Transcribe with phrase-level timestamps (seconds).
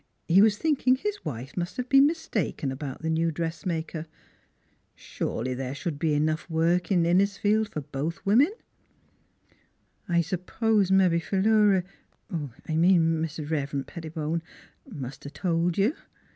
[0.27, 4.07] He was thinking his wife must have been mistaken about the new dress maker.
[4.95, 6.13] Surely there should be
[6.49, 8.51] work enough in Innisfield for both women."
[10.17, 11.83] I suppose mebbe Philura
[12.67, 14.41] I mean Mis' Rev' ren' Pettibone
[14.89, 15.93] must 'a' told you?"